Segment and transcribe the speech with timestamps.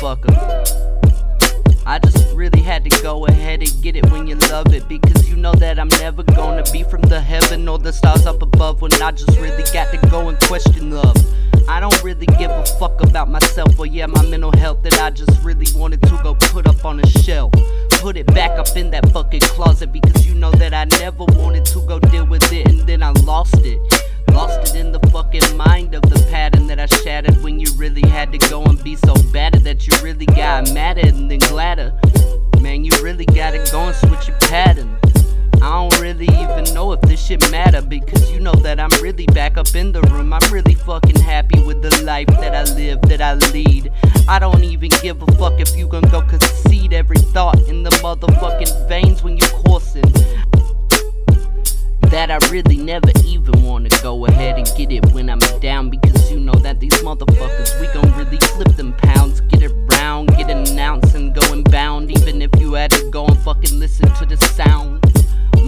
[0.00, 1.86] motherfucker.
[1.86, 5.28] I just really had to go ahead and get it when you love it Because
[5.28, 8.80] you know that I'm never gonna be from the heaven or the stars up above
[8.80, 11.16] When I just really got to go and question love
[11.68, 15.10] I don't really give a fuck about myself or yeah my mental health That I
[15.10, 17.52] just really wanted to go put up on a shelf
[17.90, 21.24] Put it back up in that fucking closet Because you know that I never
[27.80, 31.38] really had to go and be so bad that you really got madder and then
[31.38, 31.98] gladder.
[32.60, 34.98] Man, you really gotta go and switch your pattern.
[35.62, 39.24] I don't really even know if this shit matter because you know that I'm really
[39.28, 40.34] back up in the room.
[40.34, 43.90] I'm really fucking happy with the life that I live, that I lead.
[44.28, 47.90] I don't even give a fuck if you gon' go concede every thought in the
[48.02, 50.12] motherfucking veins when you coursing
[52.10, 56.19] that I really never even wanna go ahead and get it when I'm down because
[56.52, 61.14] know that these motherfuckers we gon' really flip them pounds, get it round, get announced
[61.14, 65.00] and going bound even if you had to go and fucking listen to the sound.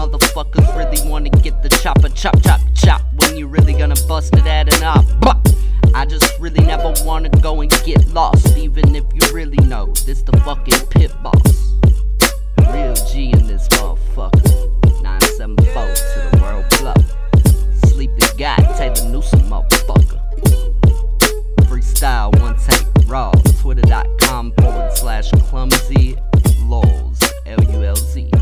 [0.00, 4.46] Motherfuckers really wanna get the chopper chop chop chop when you really gonna bust it
[4.46, 5.46] at an op.
[5.94, 10.22] I just really never wanna go and get lost even if you really know this
[10.22, 11.59] the fucking pit boss.
[24.60, 26.16] forward slash clumsy
[26.64, 28.39] lulz, L U L Z.